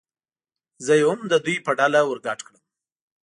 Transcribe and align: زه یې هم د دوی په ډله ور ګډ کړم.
زه 0.85 0.93
یې 0.99 1.05
هم 1.09 1.19
د 1.31 1.33
دوی 1.45 1.57
په 1.65 1.71
ډله 1.79 1.99
ور 2.05 2.19
ګډ 2.25 2.39
کړم. 2.47 2.61